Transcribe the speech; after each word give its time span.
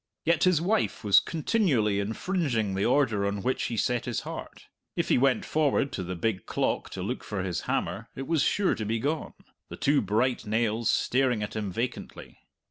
Yet 0.25 0.45
his 0.45 0.59
wife 0.59 1.03
was 1.03 1.19
continually 1.19 1.99
infringing 1.99 2.73
the 2.73 2.83
order 2.85 3.23
on 3.23 3.43
which 3.43 3.65
he 3.65 3.77
set 3.77 4.05
his 4.05 4.21
heart. 4.21 4.65
If 4.95 5.09
he 5.09 5.19
went 5.19 5.45
forward 5.45 5.91
to 5.91 6.01
the 6.03 6.15
big 6.15 6.47
clock 6.47 6.89
to 6.93 7.03
look 7.03 7.23
for 7.23 7.43
his 7.43 7.61
hammer, 7.69 8.09
it 8.15 8.25
was 8.25 8.41
sure 8.41 8.73
to 8.73 8.83
be 8.83 8.97
gone 8.97 9.35
the 9.69 9.77
two 9.77 10.01
bright 10.01 10.43
nails 10.43 10.89
staring 10.89 11.43
at 11.43 11.55
him 11.55 11.71
vacantly. 11.71 12.39